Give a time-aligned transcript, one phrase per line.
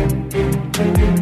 [0.00, 1.19] Welcome into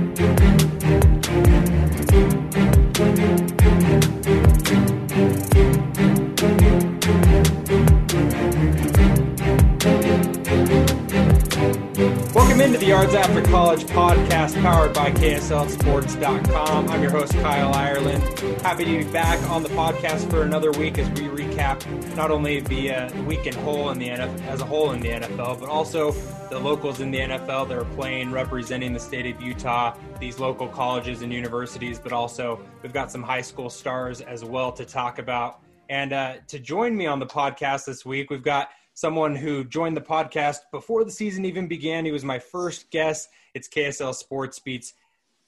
[12.89, 16.89] Yards After College podcast powered by KSLSports.com.
[16.89, 18.23] I'm your host, Kyle Ireland.
[18.63, 21.85] Happy to be back on the podcast for another week as we recap
[22.17, 25.09] not only the uh, week in whole in the NFL, as a whole in the
[25.09, 26.13] NFL, but also
[26.49, 30.67] the locals in the NFL that are playing representing the state of Utah, these local
[30.67, 35.19] colleges and universities, but also we've got some high school stars as well to talk
[35.19, 35.61] about.
[35.91, 39.97] And uh, to join me on the podcast this week, we've got someone who joined
[39.97, 42.05] the podcast before the season even began.
[42.05, 43.29] He was my first guest.
[43.55, 44.93] It's KSL Sports Beats,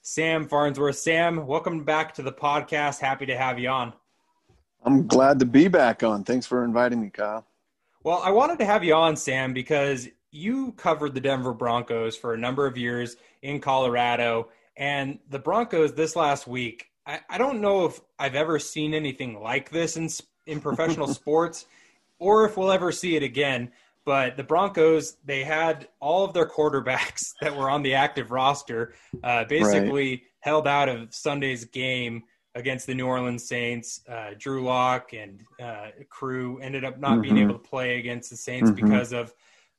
[0.03, 0.99] Sam Farnsworth.
[0.99, 3.01] Sam, welcome back to the podcast.
[3.01, 3.93] Happy to have you on.
[4.85, 6.23] I'm glad to be back on.
[6.23, 7.45] Thanks for inviting me, Kyle.
[8.05, 12.35] Well, I wanted to have you on, Sam, because you covered the Denver Broncos for
[12.35, 14.51] a number of years in Colorado.
[14.77, 19.41] And the Broncos this last week, I, I don't know if I've ever seen anything
[19.41, 20.09] like this in,
[20.47, 21.67] in professional sports
[22.21, 23.73] or if we'll ever see it again.
[24.07, 28.95] But the Broncos, they had all of their quarterbacks that were on the active roster
[29.25, 30.23] uh, basically right.
[30.41, 32.23] held out of Sunday's game
[32.55, 34.01] against the New Orleans Saints.
[34.09, 37.23] Uh, Drew Lock and uh, crew ended up not mm-hmm.
[37.23, 38.87] being able to play against the Saints mm-hmm.
[38.87, 39.35] because of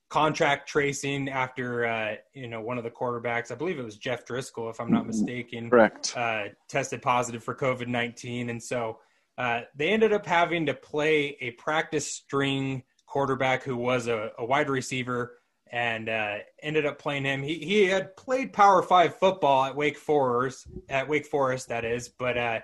[0.10, 4.26] contact tracing after uh, you know one of the quarterbacks, I believe it was Jeff
[4.26, 9.00] Driskel, if I'm not mistaken, correct, uh, tested positive for COVID nineteen, and so
[9.38, 14.46] uh, they ended up having to play a practice string quarterback who was a, a
[14.46, 15.38] wide receiver
[15.72, 17.42] and uh, ended up playing him.
[17.42, 22.10] He, he had played Power Five football at Wake Forest, at Wake Forest, that is.
[22.10, 22.60] But uh,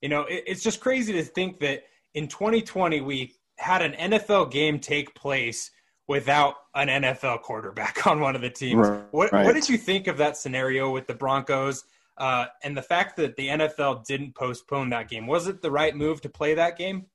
[0.00, 1.84] you know, it, it's just crazy to think that
[2.14, 5.70] in 2020 we had an NFL game take place
[6.06, 8.88] without an NFL quarterback on one of the teams.
[8.88, 9.02] Right.
[9.10, 11.84] What, what did you think of that scenario with the Broncos?
[12.18, 15.96] Uh, and the fact that the NFL didn't postpone that game was it the right
[15.96, 17.06] move to play that game?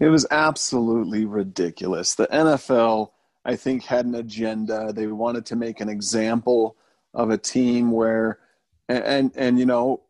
[0.00, 2.14] It was absolutely ridiculous.
[2.14, 3.10] The NFL,
[3.44, 4.92] I think, had an agenda.
[4.92, 6.76] They wanted to make an example
[7.14, 8.38] of a team where,
[8.88, 10.02] and and, you know,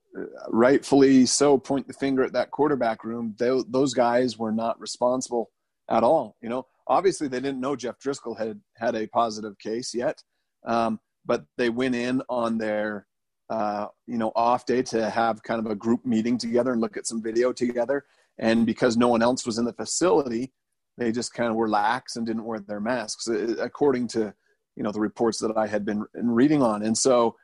[0.49, 3.35] rightfully so, point the finger at that quarterback room.
[3.39, 5.51] They, those guys were not responsible
[5.91, 6.37] at all.
[6.41, 10.23] You know, obviously they didn't know Jeff Driskel had had a positive case yet,
[10.65, 13.07] um, but they went in on their
[13.51, 16.97] uh, you know off day to have kind of a group meeting together and look
[16.97, 18.05] at some video together.
[18.39, 20.53] And because no one else was in the facility,
[20.97, 24.35] they just kind of were lax and didn't wear their masks, uh, according to
[24.77, 26.83] you know the reports that I had been reading on.
[26.83, 27.37] And so,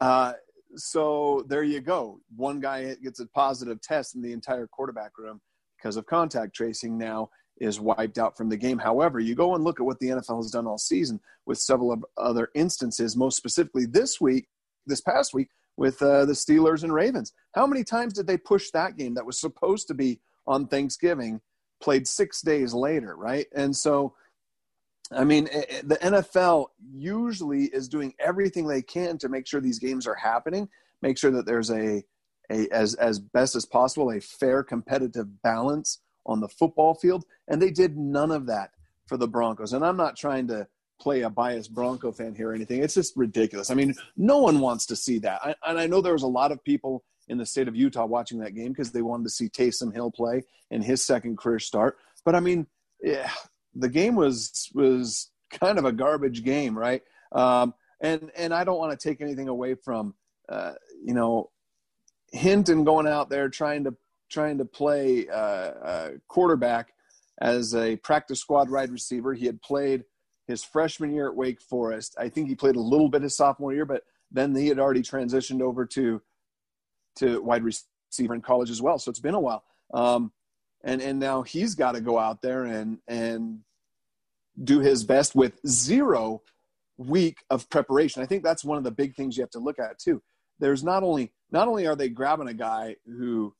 [0.00, 0.34] uh,
[0.76, 2.20] so there you go.
[2.36, 5.40] One guy gets a positive test in the entire quarterback room
[5.76, 6.98] because of contact tracing.
[6.98, 8.78] Now is wiped out from the game.
[8.78, 11.96] However, you go and look at what the NFL has done all season with several
[12.16, 14.46] other instances, most specifically this week
[14.88, 17.32] this past week with uh, the Steelers and Ravens.
[17.54, 21.40] How many times did they push that game that was supposed to be on Thanksgiving,
[21.80, 23.46] played six days later, right?
[23.54, 24.14] And so,
[25.12, 29.60] I mean, eh, eh, the NFL usually is doing everything they can to make sure
[29.60, 30.68] these games are happening,
[31.00, 32.02] make sure that there's a,
[32.50, 37.62] a as as best as possible a fair competitive balance on the football field, and
[37.62, 38.70] they did none of that
[39.06, 39.72] for the Broncos.
[39.72, 40.66] And I'm not trying to
[41.00, 42.82] play a biased Bronco fan here or anything.
[42.82, 43.70] It's just ridiculous.
[43.70, 45.40] I mean, no one wants to see that.
[45.42, 48.06] I, and I know there was a lot of people in the state of Utah
[48.06, 51.58] watching that game because they wanted to see Taysom Hill play in his second career
[51.58, 51.98] start.
[52.24, 52.66] But I mean,
[53.02, 53.30] yeah,
[53.74, 57.02] the game was was kind of a garbage game, right?
[57.32, 60.14] Um, and and I don't want to take anything away from
[60.48, 60.72] uh,
[61.04, 61.50] you know
[62.32, 63.94] Hinton going out there trying to
[64.30, 66.92] trying to play uh, uh, quarterback
[67.40, 69.32] as a practice squad wide receiver.
[69.32, 70.04] He had played
[70.48, 72.16] his freshman year at Wake Forest.
[72.18, 74.02] I think he played a little bit his sophomore year, but
[74.32, 76.20] then he had already transitioned over to
[77.16, 78.98] to wide receiver in college as well.
[78.98, 79.62] So it's been a while.
[79.92, 80.32] Um,
[80.82, 83.60] and and now he's got to go out there and and
[84.62, 86.42] do his best with zero
[86.96, 88.22] week of preparation.
[88.22, 90.22] I think that's one of the big things you have to look at too.
[90.58, 93.54] There's not only not only are they grabbing a guy who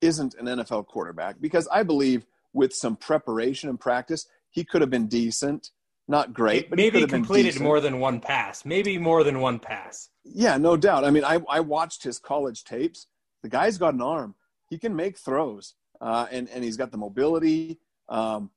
[0.00, 4.90] isn't an NFL quarterback because I believe with some preparation and practice he could have
[4.90, 5.70] been decent
[6.10, 8.64] not great, but maybe completed more than one pass.
[8.64, 10.10] Maybe more than one pass.
[10.24, 11.04] Yeah, no doubt.
[11.04, 13.06] I mean, I, I watched his college tapes.
[13.42, 14.34] The guy's got an arm.
[14.68, 17.78] He can make throws, uh, and and he's got the mobility.
[18.08, 18.50] Um,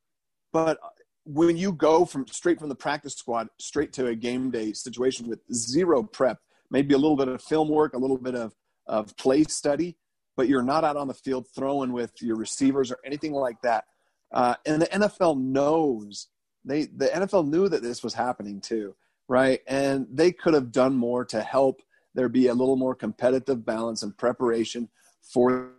[0.52, 0.80] but
[1.26, 5.28] when you go from straight from the practice squad straight to a game day situation
[5.28, 6.40] with zero prep,
[6.72, 8.54] maybe a little bit of film work, a little bit of
[8.88, 9.96] of play study,
[10.36, 13.86] but you're not out on the field throwing with your receivers or anything like that.
[14.34, 16.30] Uh, and the NFL knows
[16.66, 18.96] they the NFL knew that this was happening too,
[19.28, 19.60] right?
[19.68, 21.82] And they could have done more to help
[22.16, 24.90] there be a little more competitive balance and preparation
[25.22, 25.72] for.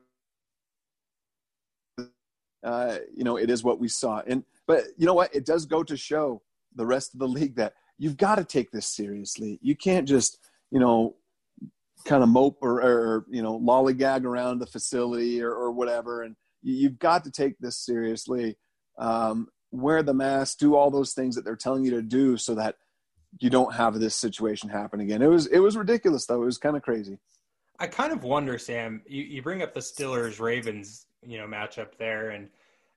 [2.62, 5.34] Uh, you know, it is what we saw, and but you know what?
[5.34, 6.40] It does go to show
[6.74, 9.58] the rest of the league that you've got to take this seriously.
[9.60, 10.38] You can't just
[10.70, 11.14] you know
[12.04, 16.36] kind of mope or, or you know lollygag around the facility or, or whatever and
[16.62, 18.56] you've got to take this seriously
[18.98, 22.54] um, wear the mask, do all those things that they're telling you to do so
[22.54, 22.76] that
[23.40, 25.20] you don't have this situation happen again.
[25.20, 26.42] It was it was ridiculous though.
[26.42, 27.18] It was kind of crazy.
[27.78, 29.02] I kind of wonder, Sam.
[29.06, 32.48] You, you bring up the Steelers Ravens, you know, matchup there, and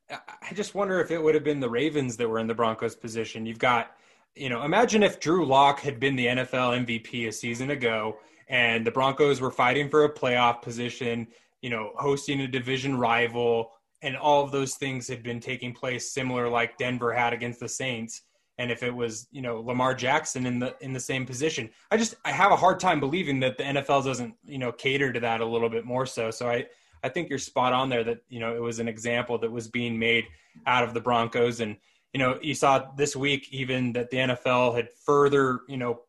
[0.09, 2.95] I just wonder if it would have been the Ravens that were in the Broncos
[2.95, 3.45] position.
[3.45, 3.91] You've got,
[4.35, 8.85] you know, imagine if Drew Lock had been the NFL MVP a season ago, and
[8.85, 11.27] the Broncos were fighting for a playoff position,
[11.61, 13.71] you know, hosting a division rival
[14.01, 17.69] and all of those things had been taking place similar like Denver had against the
[17.69, 18.21] Saints.
[18.59, 21.97] And if it was you know Lamar Jackson in the in the same position I
[21.97, 25.19] just I have a hard time believing that the NFL doesn't you know cater to
[25.19, 26.31] that a little bit more so.
[26.31, 26.65] So I
[27.03, 29.67] I think you're spot on there that you know it was an example that was
[29.67, 30.25] being made
[30.65, 31.59] out of the Broncos.
[31.59, 31.77] And
[32.13, 36.01] you know you saw this week even that the NFL had further you know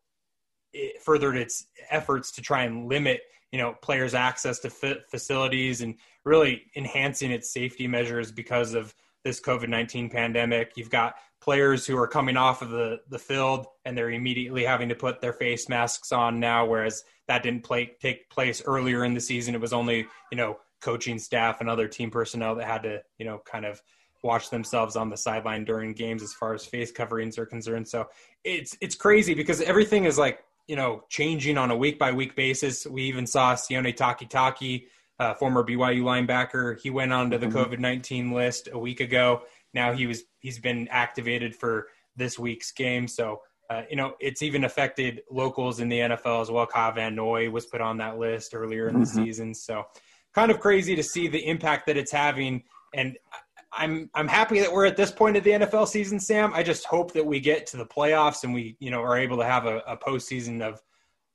[1.03, 3.21] furthered its efforts to try and limit
[3.51, 8.93] you know players access to facilities and really enhancing its safety measures because of
[9.23, 10.73] this covid-19 pandemic.
[10.75, 14.89] You've got players who are coming off of the the field and they're immediately having
[14.89, 19.13] to put their face masks on now whereas that didn't play, take place earlier in
[19.13, 19.53] the season.
[19.55, 23.25] It was only you know coaching staff and other team personnel that had to you
[23.25, 23.81] know kind of
[24.21, 27.87] watch themselves on the sideline during games as far as face coverings are concerned.
[27.87, 28.07] So
[28.43, 32.35] it's it's crazy because everything is like you know, changing on a week by week
[32.35, 32.85] basis.
[32.85, 34.85] We even saw Sione Takitaki,
[35.17, 36.79] uh, former BYU linebacker.
[36.79, 37.57] He went onto the mm-hmm.
[37.57, 39.41] COVID nineteen list a week ago.
[39.73, 43.07] Now he was he's been activated for this week's game.
[43.07, 46.67] So uh, you know, it's even affected locals in the NFL as well.
[46.67, 49.25] Kyle Van Noy was put on that list earlier in the mm-hmm.
[49.25, 49.55] season.
[49.55, 49.85] So
[50.35, 52.63] kind of crazy to see the impact that it's having.
[52.93, 53.17] And
[53.71, 56.53] I'm I'm happy that we're at this point of the NFL season, Sam.
[56.53, 59.37] I just hope that we get to the playoffs and we, you know, are able
[59.37, 60.81] to have a, a postseason of,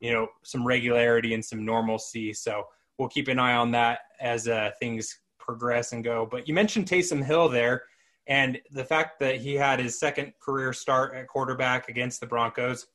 [0.01, 2.33] you know, some regularity and some normalcy.
[2.33, 2.65] So
[2.99, 6.27] we'll keep an eye on that as uh, things progress and go.
[6.29, 7.85] But you mentioned Taysom Hill there,
[8.27, 12.87] and the fact that he had his second career start at quarterback against the Broncos.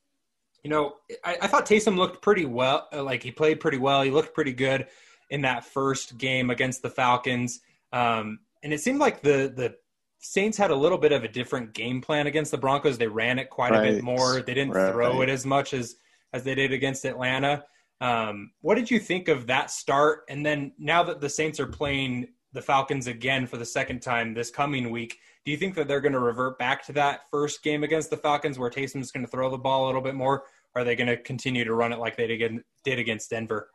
[0.64, 2.88] You know, I, I thought Taysom looked pretty well.
[2.92, 4.02] Like he played pretty well.
[4.02, 4.88] He looked pretty good
[5.30, 7.60] in that first game against the Falcons.
[7.92, 9.74] Um, and it seemed like the the
[10.22, 12.98] Saints had a little bit of a different game plan against the Broncos.
[12.98, 13.88] They ran it quite right.
[13.88, 14.42] a bit more.
[14.42, 14.92] They didn't right.
[14.92, 15.96] throw it as much as
[16.32, 17.64] as they did against Atlanta.
[18.00, 20.24] Um, what did you think of that start?
[20.28, 24.34] And then now that the Saints are playing the Falcons again for the second time
[24.34, 27.62] this coming week, do you think that they're going to revert back to that first
[27.62, 30.44] game against the Falcons where Taysom's going to throw the ball a little bit more?
[30.74, 33.70] Or are they going to continue to run it like they did against Denver?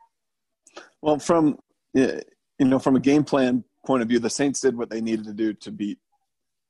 [1.02, 1.58] Well, from
[1.94, 2.22] you
[2.58, 5.32] know, from a game plan point of view, the Saints did what they needed to
[5.32, 5.98] do to beat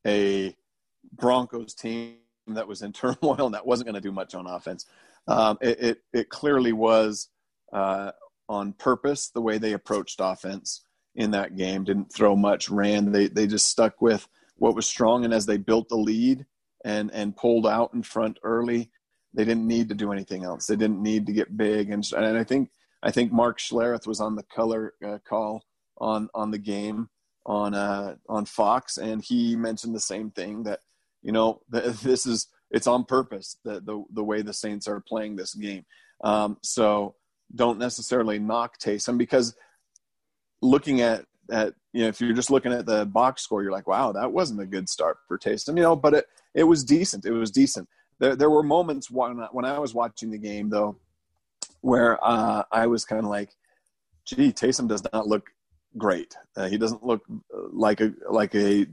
[0.07, 0.55] a
[1.13, 4.87] Broncos team that was in turmoil and that wasn't going to do much on offense.
[5.29, 7.29] Um, it, it, it, clearly was
[7.73, 8.13] uh,
[8.49, 10.85] on purpose the way they approached offense
[11.17, 11.83] in that game.
[11.83, 13.11] Didn't throw much, ran.
[13.11, 16.47] They they just stuck with what was strong, and as they built the lead
[16.85, 18.91] and and pulled out in front early,
[19.35, 20.67] they didn't need to do anything else.
[20.67, 22.71] They didn't need to get big, and and I think
[23.03, 25.65] I think Mark Schlereth was on the color uh, call
[25.99, 27.09] on on the game
[27.47, 30.81] on uh, on Fox, and he mentioned the same thing that
[31.23, 35.37] you know this is it's on purpose the the, the way the Saints are playing
[35.37, 35.85] this game.
[36.23, 37.15] Um, so
[37.55, 39.55] don't necessarily knock Taysom because
[40.63, 43.87] looking at at you know if you're just looking at the box score, you're like,
[43.87, 47.25] wow, that wasn't a good start for Taysom, you know, but it it was decent.
[47.25, 47.89] It was decent.
[48.19, 50.99] There there were moments when when I was watching the game though
[51.83, 53.51] where uh, I was kind of like,
[54.25, 55.51] gee, Taysom does not look
[55.99, 56.35] great.
[56.57, 58.87] Uh, he doesn't look uh, like a like a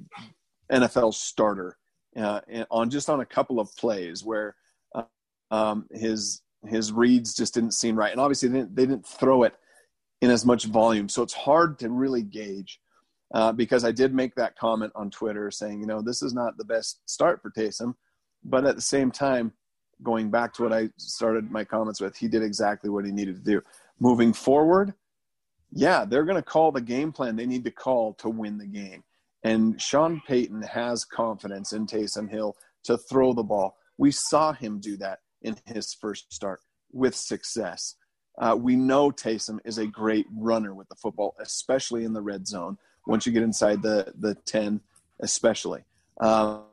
[0.71, 1.77] NFL starter
[2.17, 2.41] uh,
[2.71, 4.55] on just on a couple of plays where
[4.95, 5.03] uh,
[5.51, 9.43] um, his his reads just didn't seem right, and obviously they didn't, they didn't throw
[9.43, 9.55] it
[10.21, 12.79] in as much volume, so it's hard to really gauge.
[13.33, 16.55] Uh, because I did make that comment on Twitter saying, you know, this is not
[16.55, 17.95] the best start for Taysom,
[18.43, 19.51] but at the same time,
[20.03, 23.35] going back to what I started my comments with, he did exactly what he needed
[23.35, 23.61] to do.
[23.99, 24.93] Moving forward,
[25.73, 28.67] yeah, they're going to call the game plan they need to call to win the
[28.67, 29.03] game.
[29.43, 33.75] And Sean Payton has confidence in Taysom Hill to throw the ball.
[33.97, 36.61] We saw him do that in his first start
[36.91, 37.95] with success.
[38.37, 42.47] Uh, we know Taysom is a great runner with the football, especially in the red
[42.47, 42.77] zone.
[43.05, 44.79] Once you get inside the the ten,
[45.19, 45.83] especially.
[46.21, 46.63] Um,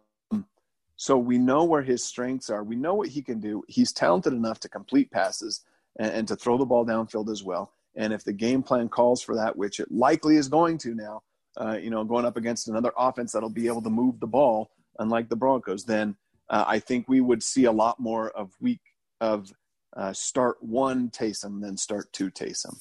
[0.97, 2.63] so we know where his strengths are.
[2.63, 3.65] We know what he can do.
[3.69, 5.65] He's talented enough to complete passes
[5.99, 7.73] and, and to throw the ball downfield as well.
[7.97, 11.23] And if the game plan calls for that, which it likely is going to now,
[11.61, 14.71] uh, you know, going up against another offense that'll be able to move the ball,
[14.99, 16.17] unlike the Broncos, then
[16.49, 18.81] uh, I think we would see a lot more of week
[19.21, 19.53] of
[19.97, 22.81] uh, start one Taysom than start two Taysom.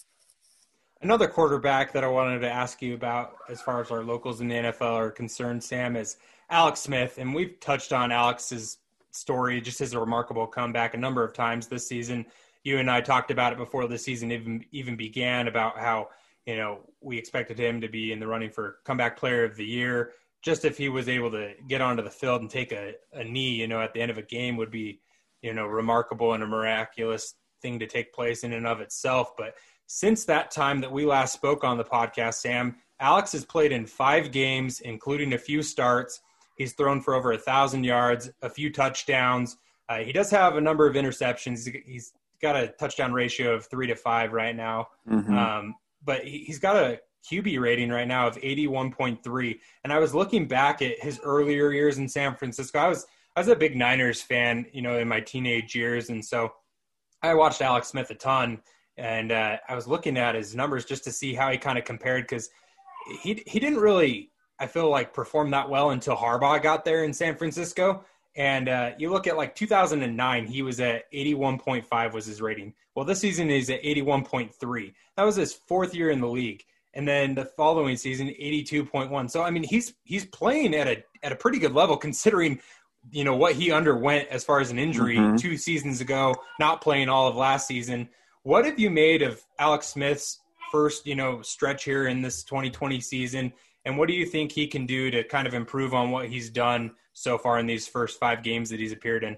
[1.02, 4.50] Another quarterback that I wanted to ask you about, as far as our locals in
[4.50, 6.18] the NFL are concerned, Sam, is
[6.50, 7.18] Alex Smith.
[7.18, 8.80] And we've touched on Alex's
[9.12, 12.26] story, just his remarkable comeback a number of times this season.
[12.64, 16.10] You and I talked about it before the season even even began about how
[16.46, 19.66] you know we expected him to be in the running for comeback player of the
[19.66, 20.12] year.
[20.42, 23.56] Just if he was able to get onto the field and take a, a knee,
[23.56, 25.02] you know, at the end of a game would be
[25.42, 29.36] you know, remarkable and a miraculous thing to take place in and of itself.
[29.38, 29.56] But
[29.88, 33.86] since that time that we last spoke on the podcast, Sam, Alex has played in
[33.86, 36.22] five games, including a few starts.
[36.58, 39.58] He's thrown for over a thousand yards, a few touchdowns.
[39.88, 41.68] Uh, he does have a number of interceptions.
[41.86, 44.88] He's got a touchdown ratio of three to five right now.
[45.10, 45.38] Mm-hmm.
[45.38, 49.60] Um, but he's got a QB rating right now of 81.3.
[49.84, 52.80] And I was looking back at his earlier years in San Francisco.
[52.80, 53.06] I was
[53.36, 56.52] I was a big Niners fan, you know, in my teenage years, and so
[57.22, 58.62] I watched Alex Smith a ton,
[58.98, 61.86] and uh, I was looking at his numbers just to see how he kind of
[61.86, 62.50] compared because
[63.22, 67.14] he he didn't really, I feel like, perform that well until Harbaugh got there in
[67.14, 68.04] San Francisco.
[68.36, 72.74] And uh, you look at like 2009, he was at 81.5 was his rating.
[72.96, 74.94] Well, this season he's at 81.3.
[75.18, 79.30] That was his fourth year in the league, and then the following season 82.1.
[79.30, 82.60] So I mean, he's he's playing at a at a pretty good level considering
[83.12, 85.36] you know what he underwent as far as an injury mm-hmm.
[85.36, 88.10] two seasons ago, not playing all of last season.
[88.44, 90.40] What have you made of Alex Smith's
[90.72, 93.54] first, you know, stretch here in this 2020 season?
[93.86, 96.50] And what do you think he can do to kind of improve on what he's
[96.50, 99.38] done so far in these first five games that he's appeared in?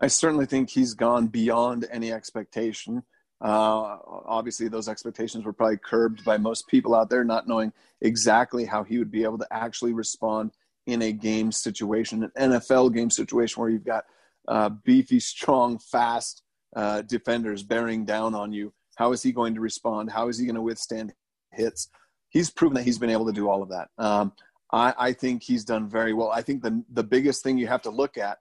[0.00, 3.02] I certainly think he's gone beyond any expectation.
[3.40, 8.64] Uh, obviously, those expectations were probably curbed by most people out there, not knowing exactly
[8.64, 10.52] how he would be able to actually respond
[10.86, 14.04] in a game situation, an NFL game situation where you've got
[14.46, 16.42] uh, beefy, strong, fast
[16.76, 18.72] uh, defenders bearing down on you.
[18.94, 20.10] How is he going to respond?
[20.10, 21.12] How is he going to withstand
[21.50, 21.88] hits?
[22.28, 23.88] He's proven that he's been able to do all of that.
[23.98, 24.32] Um,
[24.72, 26.30] I, I, think he's done very well.
[26.30, 28.38] I think the the biggest thing you have to look at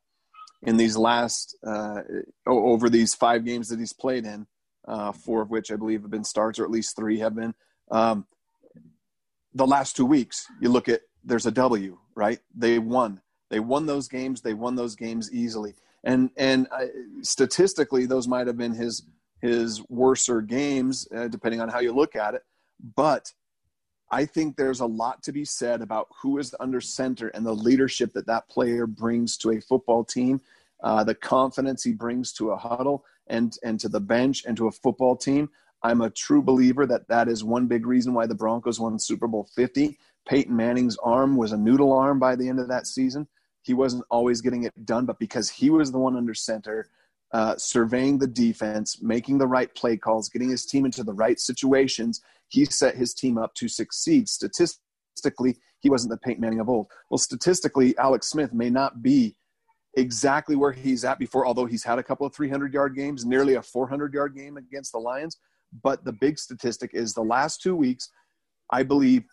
[0.64, 2.02] in these last uh,
[2.48, 4.48] over these five games that he's played in,
[4.88, 7.54] uh, four of which I believe have been starts, or at least three have been.
[7.92, 8.26] Um,
[9.54, 12.40] the last two weeks, you look at there's a W, right?
[12.56, 13.22] They won.
[13.50, 14.42] They won those games.
[14.42, 15.76] They won those games easily.
[16.04, 16.86] And and uh,
[17.22, 19.04] statistically, those might have been his
[19.42, 22.44] his worser games, uh, depending on how you look at it.
[22.96, 23.32] But
[24.12, 27.54] I think there's a lot to be said about who is under center and the
[27.54, 30.42] leadership that that player brings to a football team,
[30.84, 34.68] uh, the confidence he brings to a huddle and and to the bench and to
[34.68, 35.50] a football team.
[35.82, 39.28] I'm a true believer that that is one big reason why the Broncos won Super
[39.28, 39.98] Bowl 50
[40.28, 43.28] Peyton Manning's arm was a noodle arm by the end of that season.
[43.62, 46.90] He wasn't always getting it done, but because he was the one under center,
[47.36, 51.38] uh, surveying the defense, making the right play calls, getting his team into the right
[51.38, 54.30] situations, he set his team up to succeed.
[54.30, 56.88] Statistically, he wasn't the Peyton Manning of old.
[57.10, 59.36] Well, statistically, Alex Smith may not be
[59.98, 63.56] exactly where he's at before, although he's had a couple of 300 yard games, nearly
[63.56, 65.38] a 400 yard game against the Lions.
[65.84, 68.10] But the big statistic is the last two weeks,
[68.72, 69.26] I believe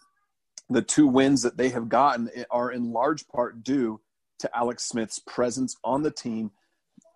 [0.68, 4.00] the two wins that they have gotten are in large part due
[4.40, 6.50] to Alex Smith's presence on the team,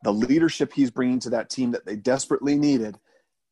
[0.07, 2.97] the leadership he's bringing to that team that they desperately needed.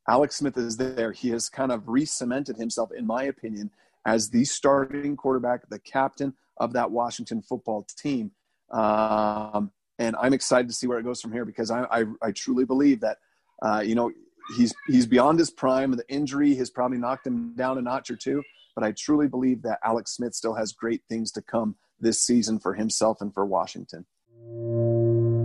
[0.09, 1.11] Alex Smith is there.
[1.11, 3.73] He has kind of re cemented himself, in my opinion,
[4.07, 8.31] as the starting quarterback, the captain of that Washington football team.
[8.71, 12.31] Um, and I'm excited to see where it goes from here because I, I, I
[12.31, 13.19] truly believe that,
[13.61, 14.13] uh, you know,
[14.57, 15.91] he's he's beyond his prime.
[15.91, 18.45] The injury has probably knocked him down a notch or two,
[18.77, 22.61] but I truly believe that Alex Smith still has great things to come this season
[22.61, 24.07] for himself and for Washington.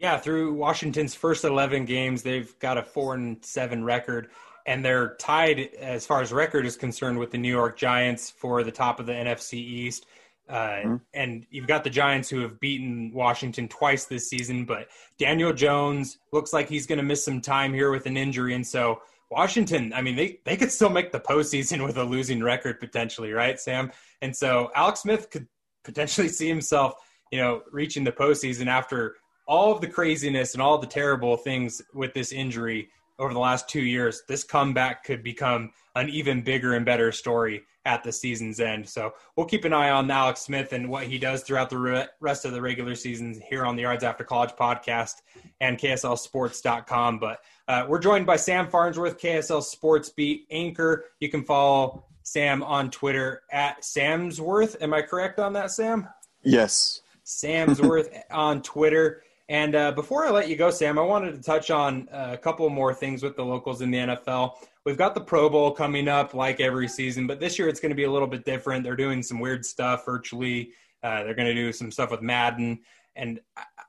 [0.00, 4.30] Yeah, through Washington's first 11 games, they've got a 4 and 7 record
[4.66, 8.62] and they're tied as far as record is concerned with the New York Giants for
[8.62, 10.06] the top of the NFC East.
[10.48, 10.96] Uh, mm-hmm.
[11.14, 14.88] And you've got the Giants who have beaten Washington twice this season, but
[15.18, 18.66] Daniel Jones looks like he's going to miss some time here with an injury, and
[18.66, 22.80] so Washington, I mean, they they could still make the postseason with a losing record
[22.80, 23.92] potentially, right, Sam?
[24.22, 25.46] And so Alex Smith could
[25.84, 26.94] potentially see himself,
[27.30, 29.16] you know, reaching the postseason after
[29.50, 32.88] all of the craziness and all the terrible things with this injury
[33.18, 37.62] over the last two years, this comeback could become an even bigger and better story
[37.84, 38.88] at the season's end.
[38.88, 42.44] So we'll keep an eye on Alex Smith and what he does throughout the rest
[42.44, 45.14] of the regular season here on the Yards After College podcast
[45.60, 47.18] and KSLSports.com.
[47.18, 51.06] But uh, we're joined by Sam Farnsworth, KSL Sports Beat anchor.
[51.18, 54.80] You can follow Sam on Twitter at Samsworth.
[54.80, 56.08] Am I correct on that, Sam?
[56.44, 57.00] Yes.
[57.26, 59.24] Samsworth on Twitter.
[59.50, 62.38] And uh, before I let you go, Sam, I wanted to touch on uh, a
[62.38, 64.52] couple more things with the locals in the NFL.
[64.86, 67.90] We've got the Pro Bowl coming up like every season, but this year it's going
[67.90, 68.84] to be a little bit different.
[68.84, 70.70] They're doing some weird stuff virtually.
[71.02, 72.78] Uh, they're going to do some stuff with Madden.
[73.16, 73.40] And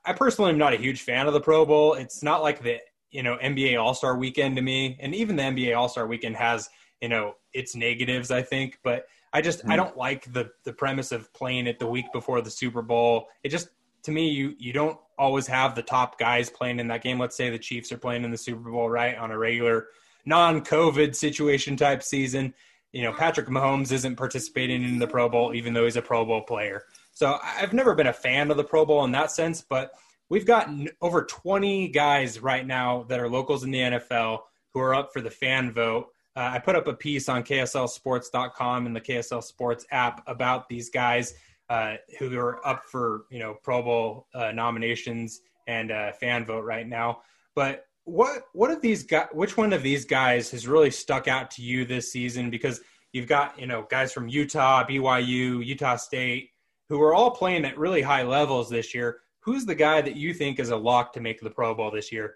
[0.04, 1.94] I personally am not a huge fan of the Pro Bowl.
[1.94, 2.78] It's not like the
[3.12, 6.36] you know NBA All Star Weekend to me, and even the NBA All Star Weekend
[6.36, 6.68] has
[7.00, 8.80] you know its negatives, I think.
[8.82, 9.70] But I just mm.
[9.70, 9.84] I hmm.
[9.84, 13.28] don't like the the premise of playing it the week before the Super Bowl.
[13.44, 13.68] It just
[14.02, 17.18] to me you you don't always have the top guys playing in that game.
[17.18, 19.86] Let's say the Chiefs are playing in the Super Bowl, right, on a regular
[20.26, 22.52] non-COVID situation type season.
[22.92, 26.24] You know, Patrick Mahomes isn't participating in the Pro Bowl, even though he's a Pro
[26.24, 26.82] Bowl player.
[27.12, 29.92] So I've never been a fan of the Pro Bowl in that sense, but
[30.28, 30.68] we've got
[31.00, 34.40] over 20 guys right now that are locals in the NFL
[34.74, 36.08] who are up for the fan vote.
[36.34, 40.90] Uh, I put up a piece on KSLSports.com and the KSL Sports app about these
[40.90, 41.34] guys
[41.72, 46.64] uh, who are up for you know Pro Bowl uh, nominations and uh, fan vote
[46.64, 47.22] right now.
[47.54, 49.28] But what what of these guys?
[49.32, 52.50] Which one of these guys has really stuck out to you this season?
[52.50, 52.82] Because
[53.14, 56.50] you've got you know guys from Utah, BYU, Utah State,
[56.90, 59.20] who are all playing at really high levels this year.
[59.40, 62.12] Who's the guy that you think is a lock to make the Pro Bowl this
[62.12, 62.34] year?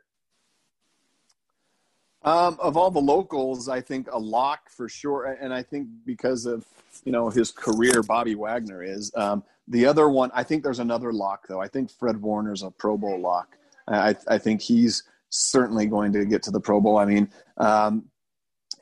[2.26, 6.44] Um, of all the locals, I think a lock for sure, and I think because
[6.44, 6.66] of
[7.04, 9.12] you know his career, Bobby Wagner is.
[9.14, 11.60] Um, the other one, I think there's another lock though.
[11.60, 13.56] I think Fred Warner's a Pro Bowl lock.
[13.88, 16.98] I, I think he's certainly going to get to the Pro Bowl.
[16.98, 18.06] I mean, um,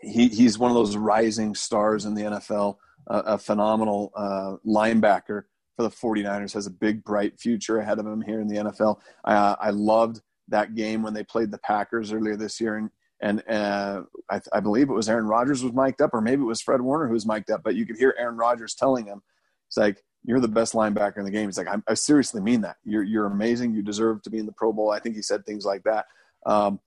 [0.00, 2.76] he, he's one of those rising stars in the NFL,
[3.07, 5.44] a phenomenal uh, linebacker
[5.76, 9.00] for the 49ers, has a big, bright future ahead of him here in the NFL.
[9.24, 12.90] Uh, I loved that game when they played the Packers earlier this year, and
[13.25, 16.47] and uh, I, I, believe it was Aaron Rodgers was mic'd up, or maybe it
[16.47, 17.63] was Fred Warner who was mic'd up.
[17.65, 19.23] But you could hear Aaron Rodgers telling him,
[19.67, 22.61] "It's like you're the best linebacker in the game." He's like, I, I, seriously mean
[22.61, 22.77] that.
[22.85, 23.73] You're you're amazing.
[23.73, 26.05] You deserve to be in the Pro Bowl." I think he said things like that.
[26.45, 26.81] Um,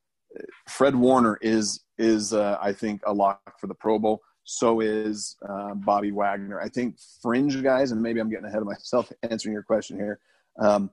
[0.70, 4.22] Fred Warner is is uh, I think a lock for the Pro Bowl.
[4.44, 6.62] So is uh, Bobby Wagner.
[6.62, 10.20] I think fringe guys, and maybe I'm getting ahead of myself answering your question here,
[10.60, 10.92] um,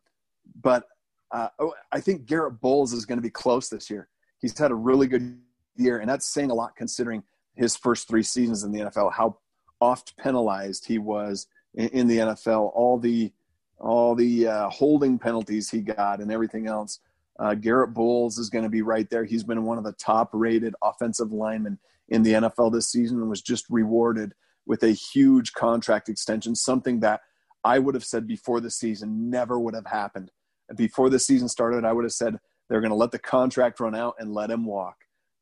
[0.62, 0.84] but
[1.32, 4.08] uh, oh, I think Garett Bolles is going to be close this year
[4.44, 5.38] he's had a really good
[5.74, 7.22] year, and that's saying a lot considering
[7.54, 9.38] his first three seasons in the NFL, how
[9.80, 13.32] oft penalized he was in, in the NFL, all the
[13.78, 17.00] all the uh, holding penalties he got, and everything else.
[17.38, 19.24] Uh, Garett Bolles is going to be right there.
[19.24, 21.78] He's been one of the top rated offensive linemen
[22.10, 24.34] in the NFL this season and was just rewarded
[24.66, 27.22] with a huge contract extension, something that
[27.64, 30.30] I would have said before the season never would have happened.
[30.76, 33.94] Before the season started, I would have said they're going to let the contract run
[33.94, 34.96] out and let him walk.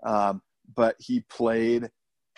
[0.05, 0.43] Um,
[0.75, 1.91] but he played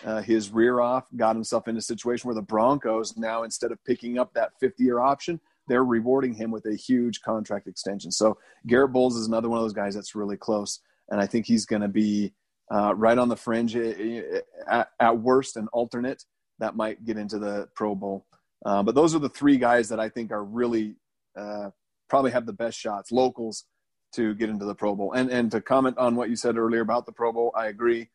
[0.03, 3.83] uh, his rear off, got himself in a situation where the Broncos now, instead of
[3.85, 8.11] picking up that 50 year option, they're rewarding him with a huge contract extension.
[8.11, 10.79] So Garett Bolles is another one of those guys that's really close.
[11.09, 12.33] And I think he's going to be
[12.73, 16.23] uh, right on the fringe, at, at, worst, an alternate
[16.59, 18.25] that might get into the Pro Bowl.
[18.65, 20.95] Uh, but those are the three guys that I think are really
[21.37, 21.69] uh,
[22.09, 23.11] probably have the best shots.
[23.11, 23.65] Locals
[24.13, 25.13] to get into the Pro Bowl.
[25.13, 28.09] And and to comment on what you said earlier about the Pro Bowl, I agree.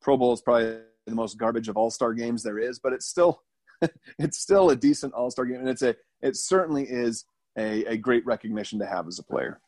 [0.00, 3.06] Pro Bowl is probably the most garbage of All Star games there is, but it's
[3.06, 3.42] still
[4.18, 7.24] it's still a decent All Star game, and it's a it certainly is
[7.56, 9.60] a, a great recognition to have as a player.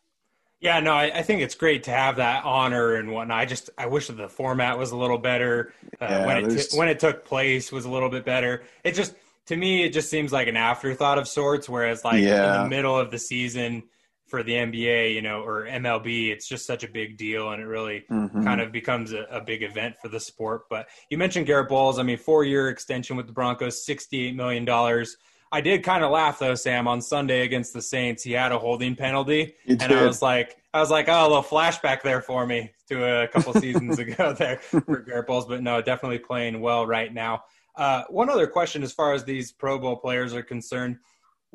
[0.58, 3.38] Yeah, no, I, I, think it's great to have that honor and whatnot.
[3.38, 5.74] I just I wish that the format was a little better.
[6.00, 8.62] Uh, yeah, when it t- when it took place was a little bit better.
[8.82, 9.14] It just
[9.46, 11.68] to me it just seems like an afterthought of sorts.
[11.68, 12.56] Whereas like yeah.
[12.56, 13.84] in the middle of the season
[14.26, 17.66] for the NBA, you know, or MLB, it's just such a big deal, and it
[17.66, 18.42] really mm-hmm.
[18.42, 20.62] kind of becomes a, a, big event for the sport.
[20.68, 21.98] But you mentioned Garett Bolles.
[21.98, 25.16] I mean, four year extension with the Broncos, sixty eight million dollars.
[25.52, 28.22] I did kind of laugh though, Sam, on Sunday against the Saints.
[28.22, 31.42] He had a holding penalty, and I was like, I was like, oh, a little
[31.42, 35.46] flashback there for me to a couple seasons ago there for Garett Bolles.
[35.46, 37.44] But no, definitely playing well right now.
[37.76, 40.98] Uh, one other question, as far as these Pro Bowl players are concerned,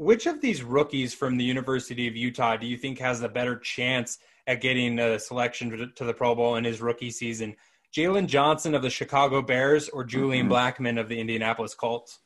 [0.02, 3.58] which of these rookies from the University of Utah do you think has a better
[3.58, 7.56] chance at getting a selection to the Pro Bowl in his rookie season?
[7.94, 10.86] Jaylon Johnson of the Chicago Bears or Julian mm-hmm.
[10.86, 12.20] Blackmon of the Indianapolis Colts?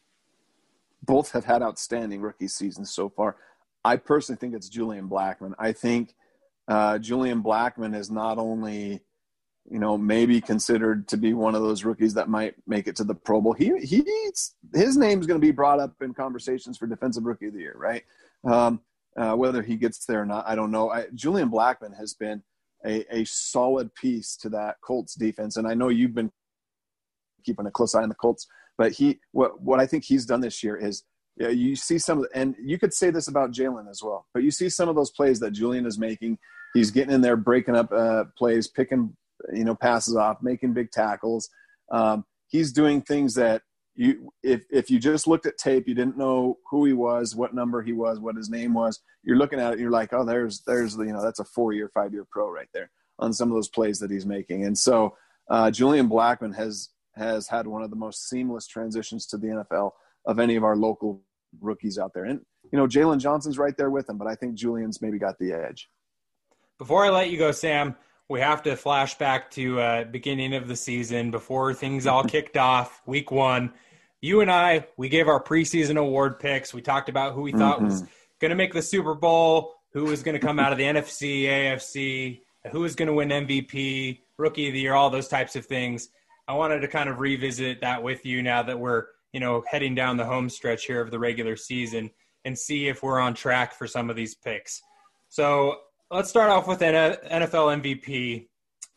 [1.06, 3.36] both have had outstanding rookie seasons so far.
[3.84, 5.54] I personally think it's Julian Blackmon.
[5.60, 6.16] I think
[6.68, 9.02] uh, Julian Blackmon is not only,
[9.70, 13.04] you know, maybe considered to be one of those rookies that might make it to
[13.04, 13.54] the Pro Bowl.
[13.54, 17.54] He he's his name's going to be brought up in conversations for Defensive Rookie of
[17.54, 18.04] the Year, right?
[18.44, 18.82] Um,
[19.18, 20.92] uh, whether he gets there or not, I don't know.
[20.92, 22.44] I, Julian Blackmon has been
[22.86, 26.32] a, a solid piece to that Colts defense, and I know you've been
[27.46, 28.48] keeping a close eye on the Colts
[28.78, 31.04] but he, what what I think he's done this year is
[31.38, 34.26] yeah, you see some of, and you could say this about Jaylon as well.
[34.34, 36.38] But you see some of those plays that Julian is making.
[36.74, 39.16] He's getting in there, breaking up uh, plays, picking
[39.54, 41.50] you know passes off, making big tackles.
[41.92, 43.62] Um, he's doing things that
[43.96, 47.54] you if if you just looked at tape, you didn't know who he was, what
[47.54, 49.00] number he was, what his name was.
[49.24, 51.90] You're looking at it, you're like, oh, there's there's you know that's a four year,
[51.94, 54.66] five year pro right there on some of those plays that he's making.
[54.66, 55.16] And so
[55.50, 59.92] uh, Julian Blackmon has has had one of the most seamless transitions to the NFL
[60.26, 61.22] of any of our local
[61.62, 62.26] rookies out there.
[62.26, 65.38] And, you know, Jaylon Johnson's right there with him, but I think Julian's maybe got
[65.40, 65.90] the edge.
[66.78, 67.96] Before I let you go, Sam,
[68.30, 72.58] we have to flash back to uh, beginning of the season before things all kicked
[72.58, 73.74] off, week one.
[74.22, 76.74] You and I, we gave our preseason award picks.
[76.74, 77.86] We talked about who we thought mm-hmm.
[77.86, 78.04] was
[78.42, 81.44] going to make the Super Bowl, who was going to come out of the NFC,
[81.44, 85.66] AFC, who was going to win MVP, Rookie of the Year, all those types of
[85.66, 86.10] things.
[86.48, 89.96] I wanted to kind of revisit that with you now that we're, you know, heading
[89.96, 92.12] down the home stretch here of the regular season
[92.44, 94.82] and see if we're on track for some of these picks.
[95.30, 95.80] So
[96.12, 98.48] let's start off with an NFL MVP.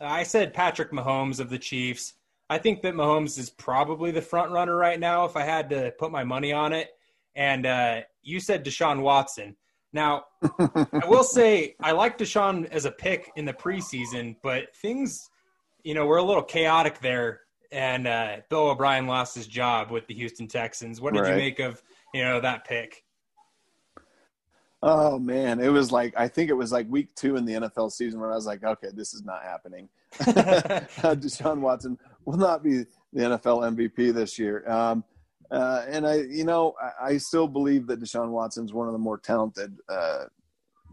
[0.01, 2.15] I said Patrick Mahomes of the Chiefs.
[2.51, 5.93] I think that Mahomes is probably the front runner right now if I had to
[5.99, 6.89] put my money on it.
[7.35, 9.57] And uh, you said Deshaun Watson.
[9.93, 10.25] Now,
[10.59, 15.29] I will say I like Deshaun as a pick in the preseason, but things
[15.89, 17.41] you know, we're a little chaotic there.
[17.71, 21.01] And uh, Bill O'Brien lost his job with the Houston Texans.
[21.01, 21.31] What did right.
[21.33, 21.83] you make of,
[22.15, 23.05] you know, that pick?
[24.83, 27.91] Oh man, it was like I think it was like week two in the NFL
[27.91, 29.89] season where I was like, okay, this is not happening.
[30.13, 34.69] Deshaun Watson will not be the NFL MVP this year.
[34.71, 35.05] Um,
[35.51, 38.93] uh, and I, you know, I, I, still believe that Deshaun Watson is one of
[38.93, 40.25] the more talented, uh,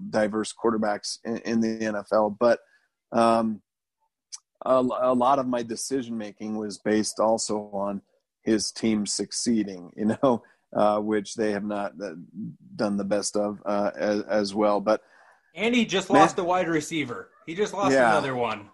[0.10, 2.38] diverse quarterbacks in, in, the NFL.
[2.40, 2.60] But
[3.12, 3.62] um,
[4.66, 8.02] a, a lot of my decision making was based also on
[8.44, 10.42] his team succeeding, you know,
[10.76, 12.14] uh, which they have not uh,
[12.76, 14.82] done the best of uh, as, as, well.
[14.82, 15.02] But
[15.56, 17.30] and he just man, lost a wide receiver.
[17.46, 18.70] He just lost yeah, another one.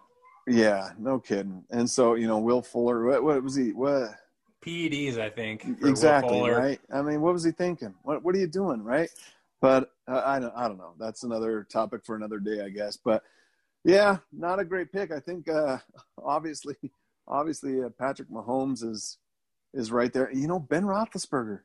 [0.46, 1.64] Yeah, no kidding.
[1.70, 3.04] And so you know, Will Fuller.
[3.04, 3.72] What, what was he?
[3.72, 4.10] What?
[4.64, 5.64] PEDs, I think.
[5.82, 6.80] Exactly right.
[6.92, 7.94] I mean, what was he thinking?
[8.02, 9.10] What What are you doing, right?
[9.60, 10.54] But uh, I don't.
[10.56, 10.94] I don't know.
[10.98, 12.96] That's another topic for another day, I guess.
[12.96, 13.22] But
[13.84, 15.12] yeah, not a great pick.
[15.12, 15.78] I think uh,
[16.24, 16.76] obviously,
[17.28, 19.18] obviously uh, Patrick Mahomes is
[19.72, 20.32] is right there.
[20.32, 21.60] You know Ben Roethlisberger,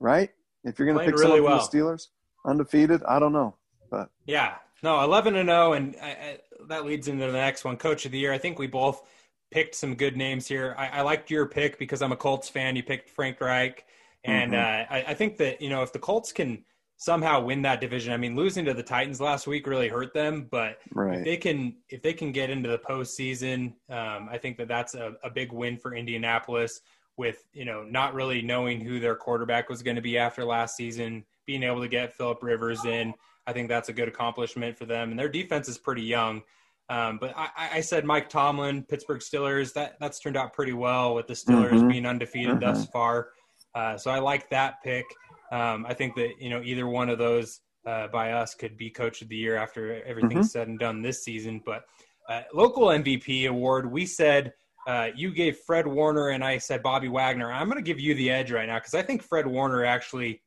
[0.00, 0.30] right?
[0.64, 1.58] If you're going to pick really someone well.
[1.60, 2.08] from the Steelers,
[2.46, 3.56] undefeated, I don't know,
[3.90, 7.76] but yeah, no, eleven and zero, and I, I, that leads into the next one,
[7.76, 8.32] Coach of the Year.
[8.32, 9.02] I think we both
[9.50, 10.74] picked some good names here.
[10.78, 12.76] I, I liked your pick because I'm a Colts fan.
[12.76, 13.84] You picked Frank Reich,
[14.24, 14.92] and mm-hmm.
[14.92, 16.64] uh, I, I think that you know if the Colts can
[17.02, 18.12] somehow win that division.
[18.12, 21.18] I mean, losing to the Titans last week really hurt them, but right.
[21.18, 24.94] if they can if they can get into the postseason, um, I think that that's
[24.94, 26.80] a, a big win for Indianapolis.
[27.18, 30.76] With you know not really knowing who their quarterback was going to be after last
[30.76, 33.14] season, being able to get Philip Rivers in,
[33.46, 35.10] I think that's a good accomplishment for them.
[35.10, 36.42] And their defense is pretty young.
[36.88, 39.72] Um, but I, I, said Mike Tomlin, Pittsburgh Steelers.
[39.72, 41.88] That that's turned out pretty well with the Steelers mm-hmm.
[41.88, 42.74] being undefeated mm-hmm.
[42.74, 43.28] thus far.
[43.74, 45.06] Uh, so I like that pick.
[45.50, 48.90] Um, I think that you know either one of those uh, by us could be
[48.90, 50.42] coach of the year after everything's mm-hmm.
[50.44, 51.62] said and done this season.
[51.64, 51.84] But
[52.28, 54.52] uh, local MVP award, we said
[54.86, 57.52] uh, you gave Fred Warner and I said Bobby Wagner.
[57.52, 60.42] I'm going to give you the edge right now because I think Fred Warner actually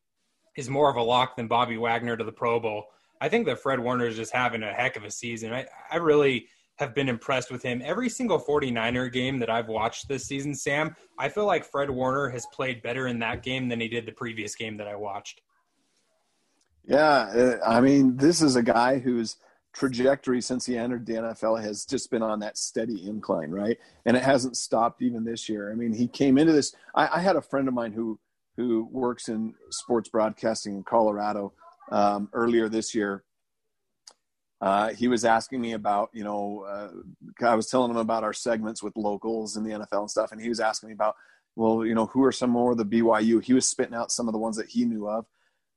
[0.57, 2.85] is more of a lock than Bobby Wagner to the Pro Bowl.
[3.21, 5.53] I think that Fred Warner is just having a heck of a season.
[5.53, 7.81] I, I really have been impressed with him.
[7.83, 12.29] Every single 49er game that I've watched this season, Sam, I feel like Fred Warner
[12.29, 15.41] has played better in that game than he did the previous game that I watched.
[16.85, 19.37] Yeah, uh, I mean, this is a guy whose
[19.75, 23.77] trajectory since he entered the NFL has just been on that steady incline, right?
[24.05, 25.71] And it hasn't stopped even this year.
[25.71, 26.73] I mean, he came into this.
[26.95, 28.19] I, I had a friend of mine who
[28.57, 31.51] who works in sports broadcasting in Colorado
[31.91, 33.25] um, earlier this year.
[34.61, 38.31] Uh, he was asking me about, you know, uh, I was telling him about our
[38.31, 41.15] segments with locals in the NFL and stuff, and he was asking me about,
[41.57, 43.43] well, you know, who are some more of the BYU?
[43.43, 45.25] He was spitting out some of the ones that he knew of,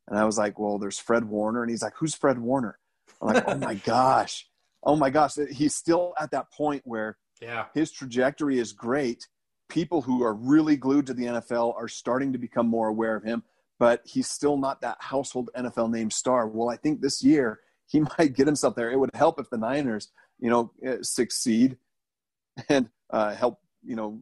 [0.06, 2.78] and I was like, well, there's Fred Warner, and he's like, who's Fred Warner?
[3.20, 4.46] I'm like, oh my gosh,
[4.84, 9.26] oh my gosh, he's still at that point where yeah, his trajectory is great.
[9.68, 13.22] People who are really glued to the NFL are starting to become more aware of
[13.22, 13.42] him
[13.78, 16.46] but he's still not that household NFL name star.
[16.48, 18.90] Well, I think this year he might get himself there.
[18.90, 21.76] It would help if the Niners, you know, eh, succeed
[22.68, 24.20] and uh, help, you know,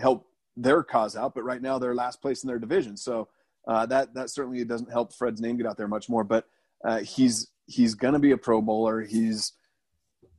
[0.00, 0.26] help
[0.56, 1.34] their cause out.
[1.34, 3.28] But right now they're last place in their division, so
[3.66, 6.24] uh, that that certainly doesn't help Fred's name get out there much more.
[6.24, 6.46] But
[6.84, 9.02] uh, he's he's going to be a Pro Bowler.
[9.02, 9.52] He's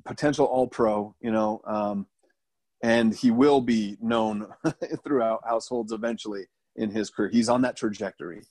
[0.05, 2.07] potential All Pro, you know, um,
[2.81, 4.47] and he will be known
[5.03, 7.29] throughout households eventually in his career.
[7.29, 8.43] He's on that trajectory.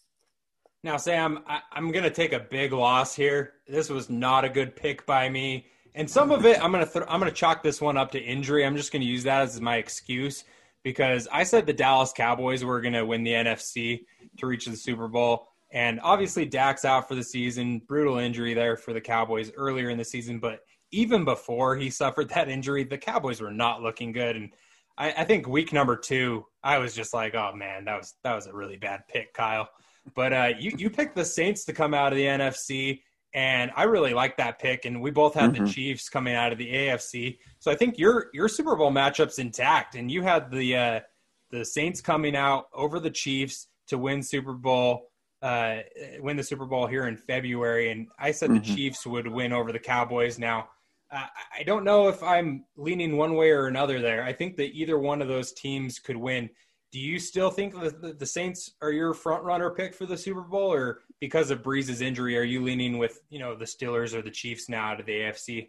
[0.84, 3.54] Now, Sam, I, am going to take a big loss here.
[3.68, 6.90] This was not a good pick by me, and some of it I'm going to
[6.90, 8.66] th- I'm going to chalk this one up to injury.
[8.66, 10.44] I'm just going to use that as my excuse
[10.82, 14.06] because I said the Dallas Cowboys were going to win the NFC
[14.38, 17.80] to reach the Super Bowl, and obviously Dak's out for the season.
[17.88, 20.60] Brutal injury there for the Cowboys earlier in the season, but
[20.92, 24.52] even before he suffered that injury, the Cowboys were not looking good, and
[24.98, 28.34] I, I, think week number two, I was just like, oh man, that was that
[28.34, 29.68] was a really bad pick, Kyle.
[30.14, 33.00] But uh, you you picked the Saints to come out of the NFC,
[33.34, 34.84] and I really like that pick.
[34.84, 35.64] And we both had mm-hmm.
[35.64, 39.38] the Chiefs coming out of the AFC, so I think your your Super Bowl matchup's
[39.38, 39.94] intact.
[39.94, 41.00] And you had the uh,
[41.50, 45.08] the Saints coming out over the Chiefs to win Super Bowl.
[45.42, 45.78] Uh,
[46.20, 48.64] win the Super Bowl here in February, and I said mm-hmm.
[48.64, 50.38] the Chiefs would win over the Cowboys.
[50.38, 50.68] Now,
[51.12, 54.24] I don't know if I'm leaning one way or another there.
[54.24, 56.48] I think that either one of those teams could win.
[56.90, 60.42] Do you still think that the Saints are your front runner pick for the Super
[60.42, 64.22] Bowl, or because of Brees's injury, are you leaning with you know the Steelers or
[64.22, 65.68] the Chiefs now to the AFC?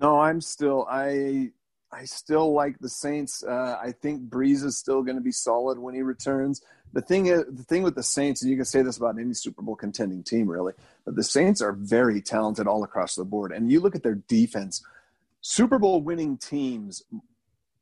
[0.00, 1.50] No, I'm still I
[1.92, 3.42] I still like the Saints.
[3.42, 7.26] Uh, I think Brees is still going to be solid when he returns the thing
[7.26, 9.76] is the thing with the Saints, and you can say this about any Super Bowl
[9.76, 10.72] contending team, really,
[11.04, 13.52] but the Saints are very talented all across the board.
[13.52, 14.84] And you look at their defense,
[15.40, 17.02] Super Bowl winning teams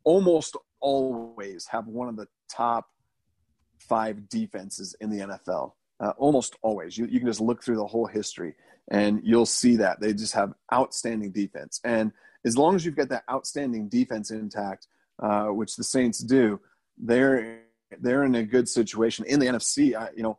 [0.05, 2.91] almost always have one of the top
[3.79, 5.73] five defenses in the NFL.
[6.01, 6.97] Uh, almost always.
[6.97, 8.55] You, you can just look through the whole history
[8.89, 10.01] and you'll see that.
[10.01, 11.81] They just have outstanding defense.
[11.83, 12.13] And
[12.45, 14.87] as long as you've got that outstanding defense intact,
[15.23, 16.61] uh, which the Saints do,
[16.97, 17.63] they're
[18.01, 19.95] they're in a good situation in the NFC.
[19.95, 20.39] I, you know,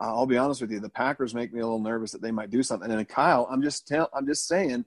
[0.00, 2.50] I'll be honest with you, the Packers make me a little nervous that they might
[2.50, 2.90] do something.
[2.90, 4.84] And Kyle, I'm just tell, I'm just saying,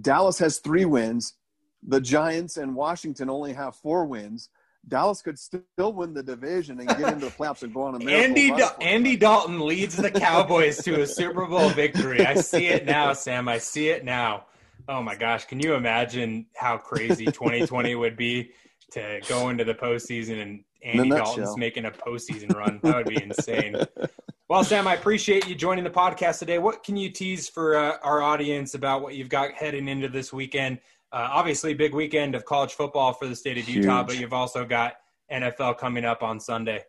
[0.00, 1.34] Dallas has three wins.
[1.82, 4.48] The Giants and Washington only have four wins.
[4.86, 7.98] Dallas could still win the division and get into the playoffs and go on a
[7.98, 8.24] miracle.
[8.24, 12.24] Andy da- Andy Dalton leads the Cowboys to a Super Bowl victory.
[12.26, 13.48] I see it now, Sam.
[13.48, 14.46] I see it now.
[14.88, 18.52] Oh my gosh, can you imagine how crazy 2020 would be
[18.92, 22.80] to go into the postseason and Andy Dalton's making a postseason run.
[22.82, 23.76] That would be insane.
[24.48, 26.58] well, Sam, I appreciate you joining the podcast today.
[26.58, 30.32] What can you tease for uh, our audience about what you've got heading into this
[30.32, 30.78] weekend?
[31.12, 34.64] Uh, obviously, big weekend of college football for the state of Utah, but you've also
[34.64, 34.94] got
[35.30, 36.82] NFL coming up on Sunday.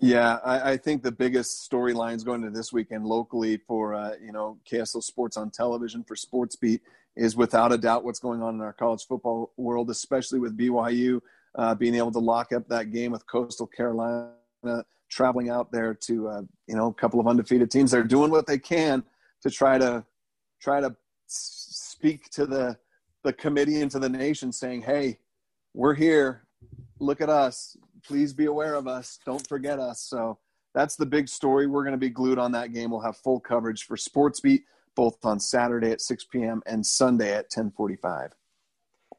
[0.00, 4.30] Yeah, I, I think the biggest storylines going into this weekend locally for uh, you
[4.30, 6.82] know KSL Sports on television for Sports Beat
[7.16, 11.20] is without a doubt what's going on in our college football world, especially with BYU
[11.56, 14.30] uh, being able to lock up that game with Coastal Carolina,
[15.10, 17.90] traveling out there to uh, you know a couple of undefeated teams.
[17.90, 19.02] They're doing what they can
[19.42, 20.04] to try to
[20.62, 20.94] try to
[21.26, 22.78] speak to the
[23.24, 25.18] the committee and to the nation, saying, "Hey,
[25.74, 26.44] we're here.
[27.00, 27.76] Look at us.
[28.04, 29.18] Please be aware of us.
[29.24, 30.38] Don't forget us." So
[30.74, 31.66] that's the big story.
[31.66, 32.90] We're going to be glued on that game.
[32.90, 34.64] We'll have full coverage for Sports Beat
[34.98, 36.60] both on Saturday at 6 p.m.
[36.66, 38.32] and Sunday at 1045.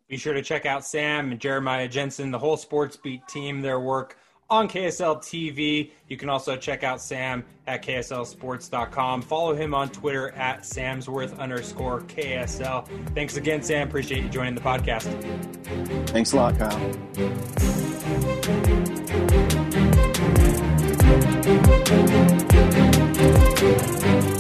[0.09, 3.79] Be sure to check out Sam and Jeremiah Jensen, the whole Sports Beat team, their
[3.79, 4.17] work
[4.49, 5.91] on KSL TV.
[6.09, 9.21] You can also check out Sam at KSLSports.com.
[9.21, 12.85] Follow him on Twitter at Samsworth underscore KSL.
[13.15, 13.87] Thanks again, Sam.
[13.87, 15.05] Appreciate you joining the podcast.
[16.09, 17.98] Thanks a lot, Kyle.
[18.09, 18.33] Thank
[24.33, 24.38] you.